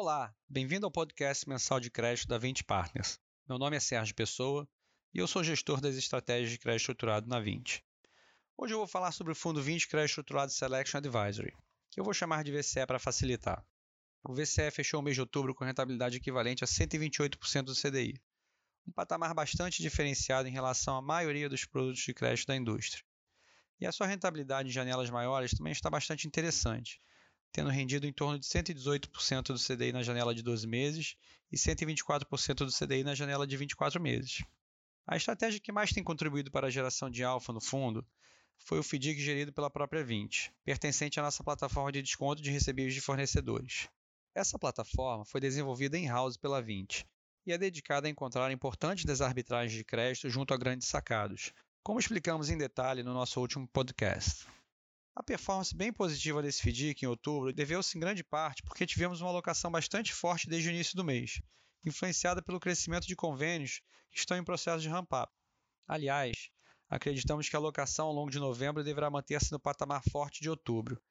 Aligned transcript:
Olá, 0.00 0.32
bem-vindo 0.48 0.86
ao 0.86 0.92
podcast 0.92 1.48
mensal 1.48 1.80
de 1.80 1.90
crédito 1.90 2.28
da 2.28 2.38
20 2.38 2.62
Partners. 2.62 3.18
Meu 3.48 3.58
nome 3.58 3.76
é 3.76 3.80
Sérgio 3.80 4.14
Pessoa 4.14 4.64
e 5.12 5.18
eu 5.18 5.26
sou 5.26 5.42
gestor 5.42 5.80
das 5.80 5.96
estratégias 5.96 6.52
de 6.52 6.56
crédito 6.56 6.82
estruturado 6.82 7.28
na 7.28 7.40
20. 7.40 7.84
Hoje 8.56 8.74
eu 8.74 8.78
vou 8.78 8.86
falar 8.86 9.10
sobre 9.10 9.32
o 9.32 9.34
fundo 9.34 9.60
20 9.60 9.88
Crédito 9.88 10.10
Estruturado 10.10 10.52
Selection 10.52 10.98
Advisory, 10.98 11.52
que 11.90 11.98
eu 11.98 12.04
vou 12.04 12.14
chamar 12.14 12.44
de 12.44 12.52
VCE 12.52 12.86
para 12.86 13.00
facilitar. 13.00 13.66
O 14.22 14.32
VCE 14.32 14.70
fechou 14.70 15.00
o 15.00 15.02
mês 15.02 15.16
de 15.16 15.20
outubro 15.20 15.52
com 15.52 15.64
rentabilidade 15.64 16.18
equivalente 16.18 16.62
a 16.62 16.66
128% 16.68 17.62
do 17.64 17.74
CDI, 17.74 18.22
um 18.86 18.92
patamar 18.92 19.34
bastante 19.34 19.82
diferenciado 19.82 20.46
em 20.46 20.52
relação 20.52 20.96
à 20.96 21.02
maioria 21.02 21.48
dos 21.48 21.64
produtos 21.64 22.02
de 22.02 22.14
crédito 22.14 22.46
da 22.46 22.54
indústria. 22.54 23.02
E 23.80 23.84
a 23.84 23.90
sua 23.90 24.06
rentabilidade 24.06 24.68
em 24.68 24.72
janelas 24.72 25.10
maiores 25.10 25.50
também 25.50 25.72
está 25.72 25.90
bastante 25.90 26.28
interessante, 26.28 27.00
tendo 27.52 27.70
rendido 27.70 28.06
em 28.06 28.12
torno 28.12 28.38
de 28.38 28.46
118% 28.46 29.42
do 29.48 29.58
CDI 29.58 29.92
na 29.92 30.02
janela 30.02 30.34
de 30.34 30.42
12 30.42 30.66
meses 30.66 31.16
e 31.50 31.56
124% 31.56 32.54
do 32.54 32.72
CDI 32.72 33.02
na 33.02 33.14
janela 33.14 33.46
de 33.46 33.56
24 33.56 34.00
meses. 34.00 34.42
A 35.06 35.16
estratégia 35.16 35.60
que 35.60 35.72
mais 35.72 35.90
tem 35.90 36.04
contribuído 36.04 36.50
para 36.50 36.66
a 36.66 36.70
geração 36.70 37.08
de 37.08 37.24
alfa 37.24 37.52
no 37.52 37.60
fundo 37.60 38.06
foi 38.58 38.78
o 38.78 38.82
FDIC 38.82 39.20
gerido 39.20 39.52
pela 39.52 39.70
própria 39.70 40.04
20, 40.04 40.52
pertencente 40.64 41.18
à 41.18 41.22
nossa 41.22 41.42
plataforma 41.42 41.90
de 41.90 42.02
desconto 42.02 42.42
de 42.42 42.50
recebíveis 42.50 42.94
de 42.94 43.00
fornecedores. 43.00 43.88
Essa 44.34 44.58
plataforma 44.58 45.24
foi 45.24 45.40
desenvolvida 45.40 45.96
in-house 45.96 46.36
pela 46.36 46.60
20 46.60 47.06
e 47.46 47.52
é 47.52 47.56
dedicada 47.56 48.06
a 48.06 48.10
encontrar 48.10 48.52
importantes 48.52 49.04
desarbitragens 49.04 49.72
de 49.72 49.84
crédito 49.84 50.28
junto 50.28 50.52
a 50.52 50.58
grandes 50.58 50.88
sacados, 50.88 51.52
como 51.82 51.98
explicamos 51.98 52.50
em 52.50 52.58
detalhe 52.58 53.02
no 53.02 53.14
nosso 53.14 53.40
último 53.40 53.66
podcast. 53.66 54.46
A 55.18 55.22
performance 55.24 55.74
bem 55.74 55.92
positiva 55.92 56.40
desse 56.40 56.62
FDIC 56.62 57.02
em 57.02 57.08
outubro 57.08 57.52
deveu-se 57.52 57.98
em 57.98 58.00
grande 58.00 58.22
parte 58.22 58.62
porque 58.62 58.86
tivemos 58.86 59.20
uma 59.20 59.28
alocação 59.28 59.68
bastante 59.68 60.14
forte 60.14 60.48
desde 60.48 60.68
o 60.68 60.70
início 60.70 60.94
do 60.94 61.02
mês, 61.02 61.42
influenciada 61.84 62.40
pelo 62.40 62.60
crescimento 62.60 63.04
de 63.04 63.16
convênios 63.16 63.82
que 64.12 64.18
estão 64.20 64.36
em 64.36 64.44
processo 64.44 64.80
de 64.80 64.88
ramp-up. 64.88 65.32
Aliás, 65.88 66.50
acreditamos 66.88 67.48
que 67.48 67.56
a 67.56 67.58
alocação 67.58 68.06
ao 68.06 68.12
longo 68.12 68.30
de 68.30 68.38
novembro 68.38 68.84
deverá 68.84 69.10
manter-se 69.10 69.50
no 69.50 69.58
patamar 69.58 70.04
forte 70.08 70.40
de 70.40 70.48
outubro. 70.48 71.02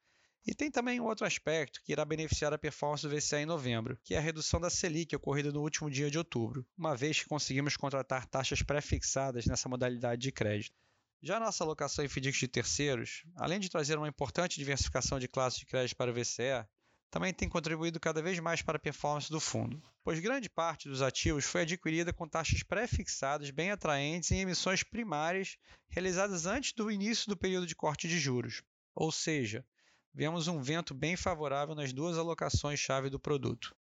E 0.46 0.54
tem 0.54 0.70
também 0.70 0.98
um 0.98 1.04
outro 1.04 1.26
aspecto 1.26 1.82
que 1.84 1.92
irá 1.92 2.02
beneficiar 2.02 2.50
a 2.54 2.58
performance 2.58 3.06
do 3.06 3.14
VCA 3.14 3.42
em 3.42 3.44
novembro, 3.44 3.98
que 4.02 4.14
é 4.14 4.16
a 4.16 4.22
redução 4.22 4.58
da 4.58 4.70
Selic 4.70 5.14
ocorrida 5.14 5.52
no 5.52 5.60
último 5.60 5.90
dia 5.90 6.10
de 6.10 6.16
outubro, 6.16 6.66
uma 6.78 6.96
vez 6.96 7.20
que 7.20 7.28
conseguimos 7.28 7.76
contratar 7.76 8.24
taxas 8.24 8.62
pré-fixadas 8.62 9.44
nessa 9.44 9.68
modalidade 9.68 10.22
de 10.22 10.32
crédito. 10.32 10.74
Já 11.20 11.40
nossa 11.40 11.64
alocação 11.64 12.04
em 12.04 12.08
FDICs 12.08 12.38
de 12.38 12.48
terceiros, 12.48 13.24
além 13.34 13.58
de 13.58 13.68
trazer 13.68 13.98
uma 13.98 14.08
importante 14.08 14.56
diversificação 14.56 15.18
de 15.18 15.26
classes 15.26 15.58
de 15.58 15.66
crédito 15.66 15.96
para 15.96 16.12
o 16.12 16.14
VCE, 16.14 16.64
também 17.10 17.34
tem 17.34 17.48
contribuído 17.48 17.98
cada 17.98 18.22
vez 18.22 18.38
mais 18.38 18.62
para 18.62 18.76
a 18.76 18.80
performance 18.80 19.28
do 19.30 19.40
fundo, 19.40 19.82
pois 20.04 20.20
grande 20.20 20.48
parte 20.48 20.88
dos 20.88 21.02
ativos 21.02 21.44
foi 21.44 21.62
adquirida 21.62 22.12
com 22.12 22.28
taxas 22.28 22.62
pré-fixadas 22.62 23.50
bem 23.50 23.70
atraentes 23.70 24.30
em 24.30 24.40
emissões 24.40 24.84
primárias 24.84 25.56
realizadas 25.88 26.46
antes 26.46 26.72
do 26.72 26.90
início 26.90 27.28
do 27.28 27.36
período 27.36 27.66
de 27.66 27.74
corte 27.74 28.06
de 28.06 28.18
juros. 28.18 28.62
Ou 28.94 29.10
seja, 29.10 29.66
vemos 30.14 30.46
um 30.46 30.62
vento 30.62 30.94
bem 30.94 31.16
favorável 31.16 31.74
nas 31.74 31.92
duas 31.92 32.16
alocações-chave 32.16 33.10
do 33.10 33.18
produto. 33.18 33.74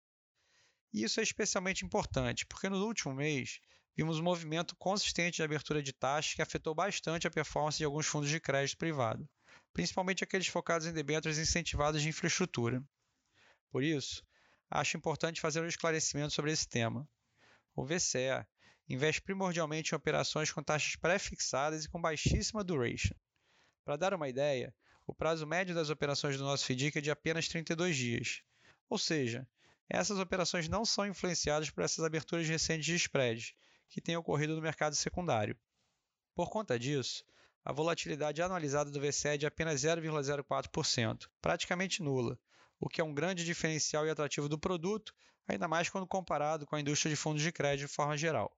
E 0.94 1.04
isso 1.04 1.20
é 1.20 1.24
especialmente 1.24 1.86
importante, 1.86 2.46
porque 2.46 2.70
no 2.70 2.84
último 2.84 3.14
mês 3.14 3.60
vimos 3.98 4.20
um 4.20 4.24
movimento 4.24 4.76
consistente 4.76 5.38
de 5.38 5.44
abertura 5.44 5.82
de 5.82 5.92
taxas 5.92 6.36
que 6.36 6.42
afetou 6.44 6.76
bastante 6.76 7.26
a 7.26 7.32
performance 7.32 7.80
de 7.80 7.84
alguns 7.84 8.06
fundos 8.06 8.30
de 8.30 8.40
crédito 8.40 8.78
privado, 8.78 9.28
principalmente 9.74 10.24
aqueles 10.24 10.46
focados 10.46 10.86
em 10.86 10.94
debêntures 10.94 11.40
incentivadas 11.40 12.04
de 12.04 12.10
infraestrutura. 12.10 12.84
Por 13.72 13.84
isso, 13.84 14.24
acho 14.70 14.98
importante 14.98 15.42
fazer 15.42 15.62
um 15.62 15.68
esclarecimento 15.68 16.32
sobre 16.32 16.52
esse 16.52 16.70
tema. 16.70 17.10
O 17.76 17.84
VCE 17.84 18.46
investe 18.88 19.20
primordialmente 19.20 19.94
em 19.94 19.96
operações 19.96 20.52
com 20.52 20.62
taxas 20.62 20.96
pré-fixadas 20.96 21.86
e 21.86 21.90
com 21.90 22.00
baixíssima 22.00 22.64
duration. 22.64 23.16
Para 23.84 23.98
dar 23.98 24.14
uma 24.14 24.30
ideia, 24.30 24.76
o 25.08 25.14
prazo 25.14 25.48
médio 25.48 25.74
das 25.74 25.90
operações 25.90 26.38
do 26.38 26.44
nosso 26.44 26.66
FDIC 26.66 27.00
é 27.00 27.02
de 27.02 27.10
apenas 27.10 27.48
32 27.48 27.98
dias, 27.98 28.44
ou 28.88 29.00
seja, 29.00 29.48
essas 29.90 30.20
operações 30.20 30.70
não 30.70 30.86
são 30.86 31.08
influenciadas 31.08 31.72
por 31.72 31.84
essas 31.84 32.06
aberturas 32.06 32.48
recentes 32.48 32.86
de 32.86 32.96
spreads 32.96 33.56
que 33.90 34.02
têm 34.02 34.18
ocorrido 34.18 34.56
no 34.56 34.62
mercado 34.62 34.96
secundário. 34.96 35.58
Por 36.36 36.50
conta 36.50 36.78
disso, 36.78 37.24
a 37.64 37.72
volatilidade 37.74 38.42
anualizada 38.42 38.90
do 38.90 39.00
VCE 39.00 39.30
é 39.30 39.38
de 39.38 39.46
apenas 39.46 39.82
0,04%, 39.82 41.28
praticamente 41.42 42.02
nula, 42.02 42.40
o 42.80 42.88
que 42.88 43.02
é 43.02 43.04
um 43.04 43.14
grande 43.14 43.44
diferencial 43.44 44.06
e 44.06 44.10
atrativo 44.10 44.48
do 44.48 44.58
produto, 44.58 45.14
ainda 45.48 45.68
mais 45.68 45.90
quando 45.90 46.08
comparado 46.08 46.66
com 46.66 46.76
a 46.76 46.80
indústria 46.80 47.10
de 47.10 47.16
fundos 47.16 47.42
de 47.42 47.52
crédito 47.52 47.88
de 47.88 47.94
forma 47.94 48.18
geral. 48.18 48.56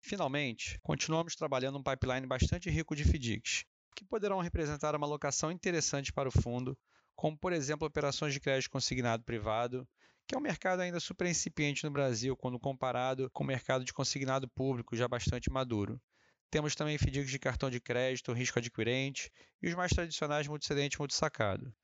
Finalmente, 0.00 0.78
continuamos 0.82 1.36
trabalhando 1.36 1.78
um 1.78 1.82
pipeline 1.82 2.26
bastante 2.26 2.70
rico 2.70 2.96
de 2.96 3.04
FDICs, 3.04 3.64
que 3.94 4.04
poderão 4.04 4.40
representar 4.40 4.94
uma 4.94 5.06
alocação 5.06 5.52
interessante 5.52 6.12
para 6.12 6.28
o 6.28 6.32
fundo, 6.32 6.76
como 7.14 7.36
por 7.36 7.52
exemplo 7.52 7.86
operações 7.86 8.32
de 8.32 8.40
crédito 8.40 8.70
consignado 8.70 9.22
privado, 9.24 9.86
que 10.30 10.34
é 10.36 10.38
um 10.38 10.40
mercado 10.40 10.78
ainda 10.78 11.00
super 11.00 11.26
incipiente 11.26 11.82
no 11.82 11.90
Brasil 11.90 12.36
quando 12.36 12.56
comparado 12.56 13.28
com 13.30 13.42
o 13.42 13.46
mercado 13.48 13.84
de 13.84 13.92
consignado 13.92 14.46
público 14.48 14.94
já 14.94 15.08
bastante 15.08 15.50
maduro. 15.50 16.00
Temos 16.48 16.76
também 16.76 16.96
FDICs 16.96 17.32
de 17.32 17.38
cartão 17.40 17.68
de 17.68 17.80
crédito, 17.80 18.32
risco 18.32 18.60
adquirente 18.60 19.28
e 19.60 19.66
os 19.66 19.74
mais 19.74 19.90
tradicionais 19.90 20.46
multicedente 20.46 21.00
multisacado. 21.00 21.74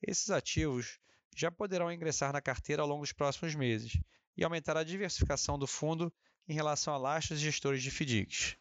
Esses 0.00 0.30
ativos 0.30 1.00
já 1.36 1.50
poderão 1.50 1.90
ingressar 1.90 2.32
na 2.32 2.40
carteira 2.40 2.80
ao 2.80 2.86
longo 2.86 3.02
dos 3.02 3.12
próximos 3.12 3.56
meses 3.56 4.00
e 4.36 4.44
aumentar 4.44 4.76
a 4.76 4.84
diversificação 4.84 5.58
do 5.58 5.66
fundo 5.66 6.14
em 6.46 6.54
relação 6.54 6.94
a 6.94 6.98
lastros 6.98 7.40
e 7.40 7.42
gestores 7.42 7.82
de 7.82 7.90
FDICs. 7.90 8.56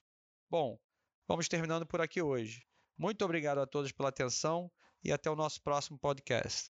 Bom, 0.50 0.80
vamos 1.28 1.48
terminando 1.48 1.86
por 1.86 2.02
aqui 2.02 2.20
hoje. 2.20 2.66
Muito 2.98 3.24
obrigado 3.24 3.60
a 3.60 3.68
todos 3.68 3.92
pela 3.92 4.10
atenção 4.10 4.72
e 5.04 5.12
até 5.12 5.30
o 5.30 5.36
nosso 5.36 5.62
próximo 5.62 6.00
podcast. 6.00 6.75